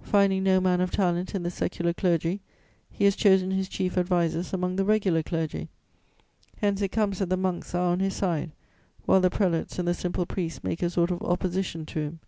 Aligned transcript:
Finding 0.00 0.42
no 0.42 0.58
man 0.58 0.80
of 0.80 0.90
talent 0.90 1.34
in 1.34 1.42
the 1.42 1.50
secular 1.50 1.92
clergy, 1.92 2.40
he 2.90 3.04
has 3.04 3.14
chosen 3.14 3.50
his 3.50 3.68
chief 3.68 3.98
advisers 3.98 4.54
among 4.54 4.76
the 4.76 4.86
regular 4.86 5.22
clergy; 5.22 5.68
hence 6.62 6.80
it 6.80 6.88
comes 6.88 7.18
that 7.18 7.28
the 7.28 7.36
monks 7.36 7.74
are 7.74 7.92
on 7.92 8.00
his 8.00 8.14
side, 8.16 8.52
while 9.04 9.20
the 9.20 9.28
prelates 9.28 9.78
and 9.78 9.86
the 9.86 9.92
simple 9.92 10.24
priests 10.24 10.64
make 10.64 10.82
a 10.82 10.88
sort 10.88 11.10
of 11.10 11.20
opposition 11.20 11.84
to 11.84 12.00
him. 12.00 12.20